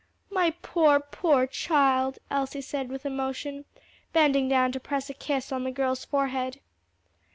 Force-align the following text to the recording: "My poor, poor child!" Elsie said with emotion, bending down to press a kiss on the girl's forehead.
"My 0.31 0.55
poor, 0.63 0.99
poor 0.99 1.45
child!" 1.45 2.17
Elsie 2.31 2.59
said 2.61 2.89
with 2.89 3.05
emotion, 3.05 3.65
bending 4.13 4.49
down 4.49 4.71
to 4.71 4.79
press 4.79 5.11
a 5.11 5.13
kiss 5.13 5.51
on 5.51 5.63
the 5.63 5.69
girl's 5.69 6.05
forehead. 6.05 6.59